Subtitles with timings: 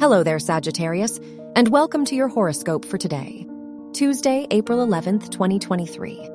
[0.00, 1.18] Hello there, Sagittarius,
[1.56, 3.44] and welcome to your horoscope for today,
[3.92, 6.28] Tuesday, April 11th, 2023.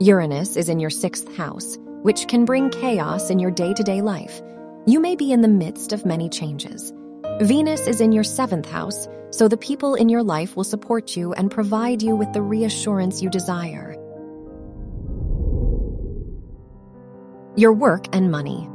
[0.00, 4.00] Uranus is in your sixth house, which can bring chaos in your day to day
[4.00, 4.40] life.
[4.86, 6.90] You may be in the midst of many changes.
[7.42, 11.34] Venus is in your seventh house, so the people in your life will support you
[11.34, 13.92] and provide you with the reassurance you desire.
[17.56, 18.70] Your work and money.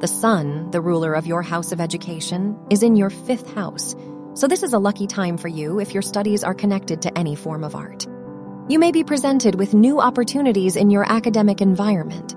[0.00, 3.96] The sun, the ruler of your house of education, is in your fifth house,
[4.34, 7.34] so this is a lucky time for you if your studies are connected to any
[7.34, 8.06] form of art.
[8.68, 12.36] You may be presented with new opportunities in your academic environment.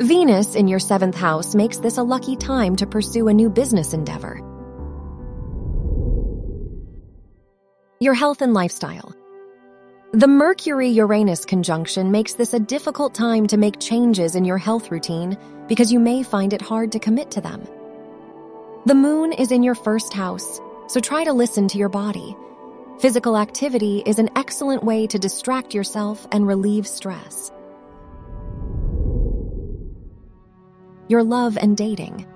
[0.00, 3.94] Venus in your seventh house makes this a lucky time to pursue a new business
[3.94, 4.40] endeavor.
[8.00, 9.14] Your health and lifestyle.
[10.12, 14.90] The Mercury Uranus conjunction makes this a difficult time to make changes in your health
[14.90, 17.62] routine because you may find it hard to commit to them.
[18.86, 22.36] The moon is in your first house, so try to listen to your body.
[22.98, 27.52] Physical activity is an excellent way to distract yourself and relieve stress.
[31.06, 32.26] Your love and dating.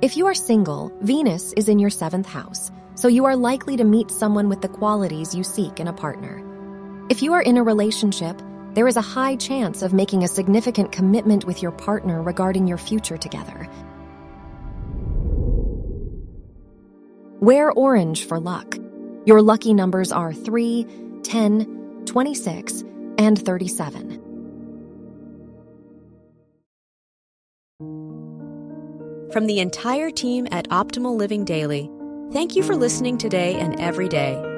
[0.00, 3.84] If you are single, Venus is in your seventh house, so you are likely to
[3.84, 6.47] meet someone with the qualities you seek in a partner.
[7.10, 8.42] If you are in a relationship,
[8.74, 12.76] there is a high chance of making a significant commitment with your partner regarding your
[12.76, 13.66] future together.
[17.40, 18.76] Wear orange for luck.
[19.24, 20.86] Your lucky numbers are 3,
[21.22, 22.84] 10, 26,
[23.16, 24.24] and 37.
[29.32, 31.90] From the entire team at Optimal Living Daily,
[32.32, 34.57] thank you for listening today and every day